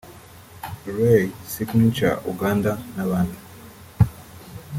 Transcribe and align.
Ray 0.97 1.23
Signature 1.53 2.15
(Uganda) 2.31 2.73
n’abandi 2.95 3.37